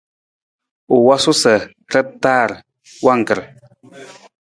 [0.93, 1.53] U wosu sa
[1.91, 2.51] ra taar
[3.05, 3.39] wangkar.